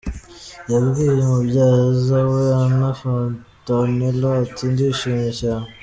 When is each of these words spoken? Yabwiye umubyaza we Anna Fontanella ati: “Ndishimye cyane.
Yabwiye 0.71 1.11
umubyaza 1.25 2.17
we 2.31 2.43
Anna 2.63 2.89
Fontanella 2.99 4.27
ati: 4.41 4.63
“Ndishimye 4.73 5.29
cyane. 5.41 5.67